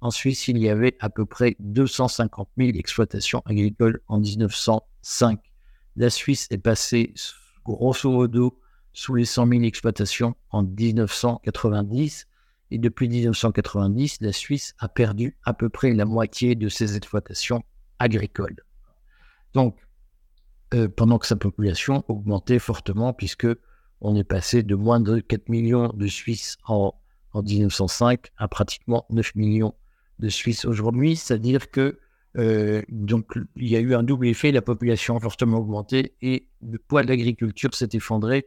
[0.00, 5.40] En Suisse, il y avait à peu près 250 000 exploitations agricoles en 1905.
[5.98, 7.12] La Suisse est passée
[7.64, 8.56] grosso modo
[8.92, 12.28] sous les 100 000 exploitations en 1990.
[12.70, 17.64] Et depuis 1990, la Suisse a perdu à peu près la moitié de ses exploitations
[17.98, 18.64] agricoles.
[19.54, 19.76] Donc,
[20.72, 23.48] euh, pendant que sa population augmentait fortement, puisque
[24.00, 26.94] on est passé de moins de 4 millions de Suisses en,
[27.32, 29.74] en 1905 à pratiquement 9 millions
[30.20, 31.16] de Suisses aujourd'hui.
[31.16, 31.98] C'est-à-dire que
[32.36, 36.48] euh, donc il y a eu un double effet, la population a fortement augmenté et
[36.62, 38.46] le poids de l'agriculture s'est effondré.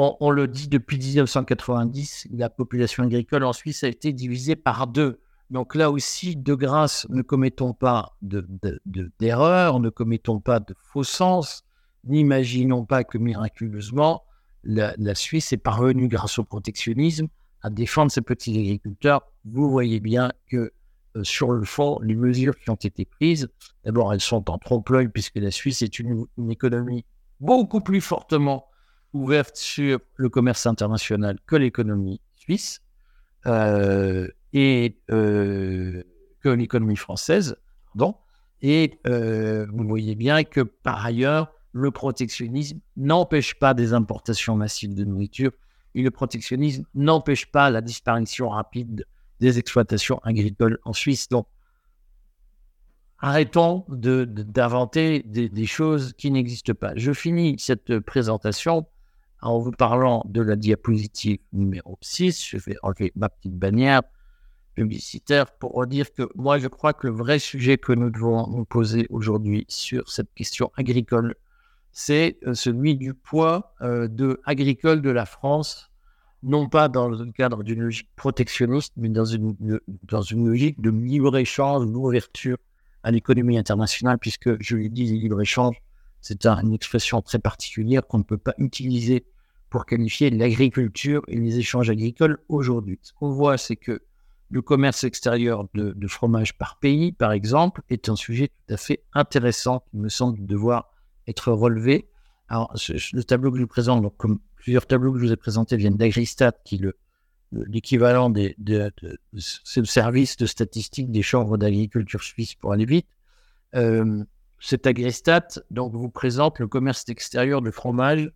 [0.00, 5.18] On, le dit depuis 1990, la population agricole en Suisse a été divisée par deux.
[5.50, 11.02] Donc là aussi, de grâce, ne commettons pas d'erreurs, de, ne commettons pas de faux
[11.02, 11.64] sens,
[12.04, 14.22] n'imaginons pas que miraculeusement,
[14.62, 17.26] la, Suisse est parvenue, grâce au protectionnisme,
[17.62, 19.22] à défendre ses petits agriculteurs.
[19.44, 20.72] Vous voyez bien que
[21.22, 23.48] sur le fond, les mesures qui ont été prises,
[23.84, 27.04] d'abord, elles sont en trompe-l'œil puisque la Suisse est une, économie
[27.40, 28.66] beaucoup plus fortement
[29.12, 32.82] ouverte sur le commerce international que l'économie suisse.
[33.46, 36.02] Euh, et euh,
[36.40, 37.56] que l'économie française.
[37.86, 38.16] Pardon.
[38.60, 44.94] Et euh, vous voyez bien que par ailleurs, le protectionnisme n'empêche pas des importations massives
[44.94, 45.52] de nourriture
[45.94, 49.06] et le protectionnisme n'empêche pas la disparition rapide
[49.40, 51.28] des exploitations agricoles en Suisse.
[51.28, 51.46] Donc,
[53.18, 56.92] arrêtons d'inventer de, des, choses qui n'existent pas.
[56.96, 58.86] Je finis cette présentation
[59.40, 62.46] en vous parlant de la diapositive numéro 6.
[62.46, 64.02] Je vais enlever ma petite bannière
[64.74, 68.64] publicitaire pour dire que moi, je crois que le vrai sujet que nous devons nous
[68.64, 71.34] poser aujourd'hui sur cette question agricole,
[71.90, 75.87] c'est euh, celui du poids euh, de, agricole de la France
[76.42, 79.56] non pas dans le cadre d'une logique protectionniste, mais dans une,
[80.04, 82.58] dans une logique de libre-échange, d'ouverture
[83.02, 85.76] à l'économie internationale, puisque, je l'ai dit, libre-échange,
[86.20, 89.24] c'est une expression très particulière qu'on ne peut pas utiliser
[89.70, 92.98] pour qualifier l'agriculture et les échanges agricoles aujourd'hui.
[93.02, 94.02] Ce qu'on voit, c'est que
[94.50, 98.76] le commerce extérieur de, de, fromage par pays, par exemple, est un sujet tout à
[98.78, 100.90] fait intéressant qui me semble devoir
[101.26, 102.08] être relevé.
[102.48, 102.74] Alors,
[103.12, 105.76] le tableau que je vous présente, donc, comme plusieurs tableaux que je vous ai présentés
[105.76, 106.94] viennent d'Agristat, qui est
[107.52, 108.54] l'équivalent de,
[109.38, 113.06] c'est le service de statistique des chambres d'agriculture suisse pour aller vite.
[113.74, 114.24] Euh,
[114.60, 118.30] cet Agristat donc, vous présente le commerce extérieur de fromage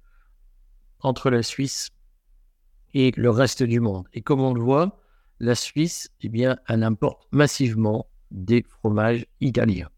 [1.00, 1.90] entre la Suisse
[2.94, 4.06] et le reste du monde.
[4.12, 5.00] Et comme on le voit,
[5.40, 9.88] la Suisse, eh bien, elle importe massivement des fromages italiens.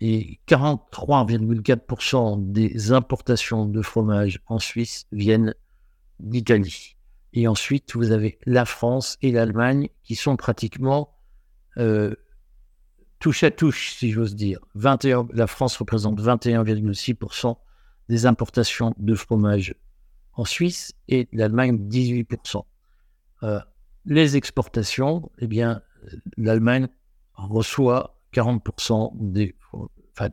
[0.00, 5.54] Et 43,4% des importations de fromage en Suisse viennent
[6.18, 6.96] d'Italie.
[7.32, 11.14] Et ensuite, vous avez la France et l'Allemagne qui sont pratiquement
[11.76, 12.14] euh,
[13.20, 14.58] touche à touche, si j'ose dire.
[14.74, 17.56] 21, la France représente 21,6%
[18.08, 19.74] des importations de fromage
[20.32, 22.64] en Suisse et l'Allemagne 18%.
[23.42, 23.60] Euh,
[24.06, 25.82] les exportations, eh bien,
[26.36, 26.88] l'Allemagne
[27.34, 29.56] reçoit 40% des,
[30.12, 30.30] enfin,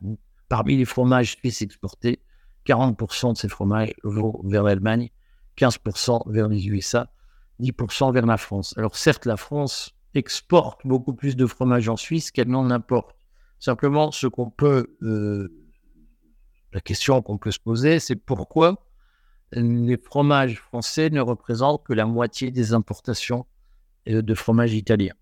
[0.48, 2.20] parmi les fromages suisses exportés,
[2.66, 5.10] 40% de ces fromages vont vers l'Allemagne,
[5.56, 7.10] 15% vers les USA,
[7.60, 8.74] 10% vers la France.
[8.76, 13.16] Alors certes, la France exporte beaucoup plus de fromage en Suisse qu'elle n'en importe.
[13.58, 15.48] Simplement, ce qu'on peut, euh,
[16.72, 18.84] la question qu'on peut se poser, c'est pourquoi
[19.52, 23.46] les fromages français ne représentent que la moitié des importations
[24.08, 25.14] euh, de fromage italien.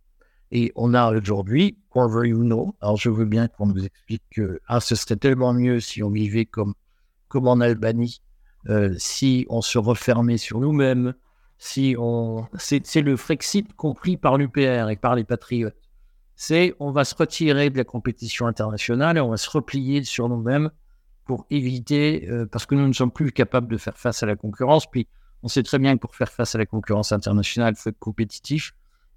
[0.52, 4.61] Et on a aujourd'hui, pour you know, alors je veux bien qu'on nous explique que
[4.68, 6.74] ah, ce serait tellement mieux si on vivait comme,
[7.28, 8.20] comme en Albanie,
[8.68, 11.14] euh, si on se refermait sur nous-mêmes,
[11.59, 12.46] si on.
[12.59, 15.76] C'est le Frexit compris par l'UPR et par les patriotes.
[16.37, 20.28] C'est on va se retirer de la compétition internationale et on va se replier sur
[20.28, 20.70] nous-mêmes
[21.24, 24.37] pour éviter, euh, parce que nous ne sommes plus capables de faire face à la
[24.37, 24.88] concurrence.
[24.88, 25.09] Puis
[25.42, 27.98] on sait très bien que pour faire face à la concurrence internationale, il faut être
[27.98, 28.72] compétitif.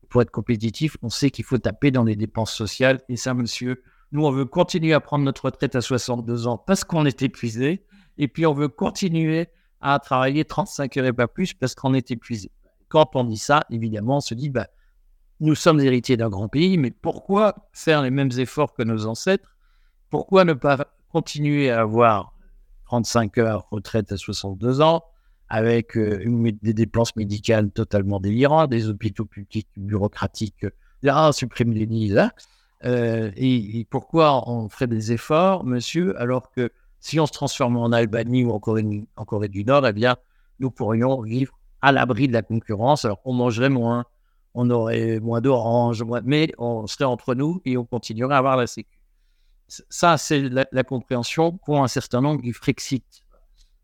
[0.09, 3.01] Pour être compétitif, on sait qu'il faut taper dans les dépenses sociales.
[3.09, 6.83] Et ça, monsieur, nous, on veut continuer à prendre notre retraite à 62 ans parce
[6.83, 7.85] qu'on est épuisé.
[8.17, 9.49] Et puis, on veut continuer
[9.81, 12.51] à travailler 35 heures et pas plus parce qu'on est épuisé.
[12.89, 14.67] Quand on dit ça, évidemment, on se dit, bah,
[15.39, 19.55] nous sommes héritiers d'un grand pays, mais pourquoi faire les mêmes efforts que nos ancêtres?
[20.09, 22.33] Pourquoi ne pas continuer à avoir
[22.85, 25.03] 35 heures retraite à 62 ans?
[25.49, 26.23] Avec euh,
[26.61, 30.65] des dépenses médicales totalement délirantes, des hôpitaux publics bureaucratiques,
[31.01, 32.31] là, supprimer les nids, là.
[32.85, 37.91] Euh, et, pourquoi on ferait des efforts, monsieur, alors que si on se transformait en
[37.91, 40.17] Albanie ou en Corée, du Nord, eh bien,
[40.59, 43.05] nous pourrions vivre à l'abri de la concurrence.
[43.05, 44.05] Alors, on mangerait moins,
[44.53, 48.67] on aurait moins d'oranges, mais on serait entre nous et on continuerait à avoir la
[48.67, 48.99] sécu.
[49.67, 53.23] Ça, c'est la, compréhension pour un certain nombre du Frexit.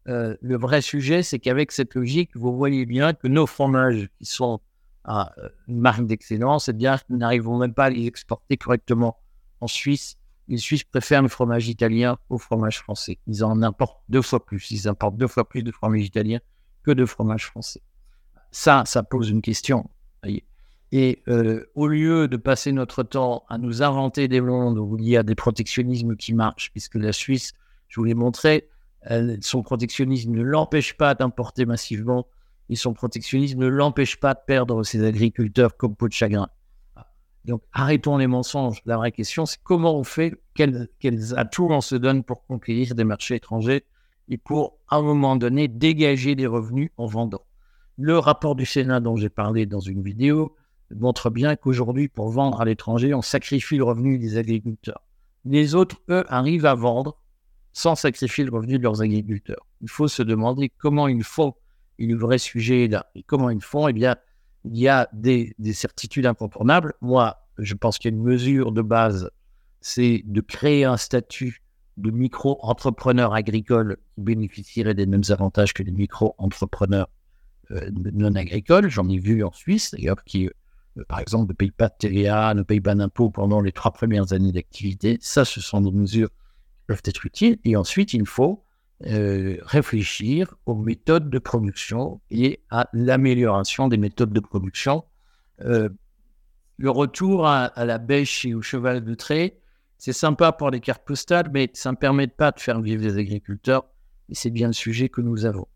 [0.07, 4.25] Euh, le vrai sujet, c'est qu'avec cette logique, vous voyez bien que nos fromages, qui
[4.25, 4.59] sont
[5.03, 5.33] à
[5.67, 9.17] une marque d'excellence, eh bien, nous n'arrivons même pas à les exporter correctement
[9.61, 13.19] en Suisse les Suisses préfèrent le fromage italien au fromage français.
[13.27, 14.71] Ils en importent deux fois plus.
[14.71, 16.39] Ils importent deux fois plus de fromage italien
[16.83, 17.81] que de fromage français.
[18.51, 19.89] Ça, ça pose une question.
[20.91, 25.09] Et euh, au lieu de passer notre temps à nous inventer des mondes où il
[25.09, 27.53] y a des protectionnismes qui marchent, puisque la Suisse,
[27.89, 28.69] je vous l'ai montré,
[29.41, 32.27] son protectionnisme ne l'empêche pas d'importer massivement
[32.69, 36.49] et son protectionnisme ne l'empêche pas de perdre ses agriculteurs comme peau de chagrin.
[37.45, 38.81] Donc, arrêtons les mensonges.
[38.85, 40.89] La vraie question, c'est comment on fait, quels,
[41.37, 43.85] atouts on se donne pour conquérir des marchés étrangers
[44.29, 47.45] et pour, à un moment donné, dégager des revenus en vendant.
[47.97, 50.55] Le rapport du Sénat dont j'ai parlé dans une vidéo
[50.89, 55.01] montre bien qu'aujourd'hui, pour vendre à l'étranger, on sacrifie le revenu des agriculteurs.
[55.45, 57.19] Les autres, eux, arrivent à vendre
[57.75, 59.67] sans sacrifier le revenu de leurs agriculteurs.
[59.81, 61.53] Il faut se demander comment ils font.
[61.99, 63.11] Et le vrai sujet est là.
[63.15, 63.89] Et comment ils font?
[63.89, 64.15] Eh bien,
[64.63, 66.93] il y a des, certitudes incontournables.
[67.01, 69.29] Moi, je pense qu'il y a une mesure de base,
[69.81, 71.61] c'est de créer un statut
[71.97, 77.09] de micro-entrepreneur agricole qui bénéficierait des mêmes avantages que les micro-entrepreneurs
[77.71, 78.89] euh, non agricoles.
[78.89, 82.53] J'en ai vu en Suisse, d'ailleurs, qui, euh, par exemple, ne payent pas de TVA,
[82.53, 85.17] ne payent pas d'impôts pendant les trois premières années d'activité.
[85.19, 86.29] Ça, ce sont des mesures
[86.85, 87.57] peuvent être utiles.
[87.65, 88.63] Et ensuite, il faut
[89.05, 95.03] euh, réfléchir aux méthodes de production et à l'amélioration des méthodes de production.
[95.61, 95.89] Euh,
[96.77, 99.59] le retour à, la bêche et au cheval de trait,
[99.97, 103.17] c'est sympa pour les cartes postales, mais ça ne permet pas de faire vivre les
[103.17, 103.85] agriculteurs,
[104.29, 105.67] et c'est bien le sujet que nous avons.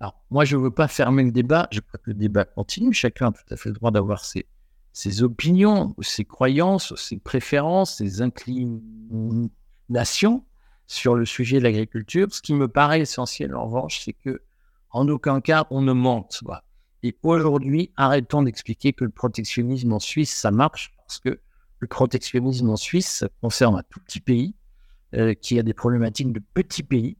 [0.00, 1.68] Alors, moi, je ne veux pas fermer le débat.
[1.72, 2.92] Je crois que le débat continue.
[2.92, 4.46] Chacun a tout à fait le droit d'avoir ses,
[4.92, 10.44] ses opinions, ses croyances, ses préférences, ses inclinations
[10.86, 12.32] sur le sujet de l'agriculture.
[12.32, 14.42] Ce qui me paraît essentiel, en revanche, c'est que
[14.90, 16.42] en aucun cas on ne mente.
[17.02, 21.40] Et aujourd'hui, arrêtons d'expliquer que le protectionnisme en Suisse, ça marche, parce que
[21.80, 24.54] le protectionnisme en Suisse, ça concerne un tout petit pays
[25.14, 27.16] euh, qui a des problématiques de petits pays.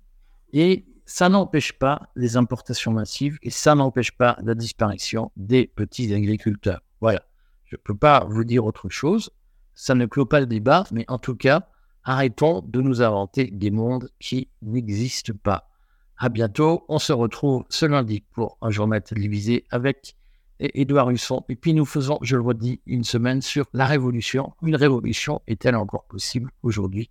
[0.52, 6.14] Et ça n'empêche pas les importations massives et ça n'empêche pas la disparition des petits
[6.14, 6.80] agriculteurs.
[7.00, 7.22] Voilà.
[7.64, 9.30] Je ne peux pas vous dire autre chose.
[9.74, 11.68] Ça ne clôt pas le débat, mais en tout cas,
[12.04, 15.68] arrêtons de nous inventer des mondes qui n'existent pas.
[16.16, 16.84] À bientôt.
[16.88, 20.16] On se retrouve ce lundi pour un journal télévisé avec
[20.60, 21.44] Édouard Husson.
[21.48, 24.52] Et puis nous faisons, je le redis, une semaine sur la révolution.
[24.62, 27.10] Une révolution est-elle encore possible aujourd'hui?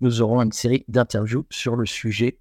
[0.00, 2.38] Nous aurons une série d'interviews sur le sujet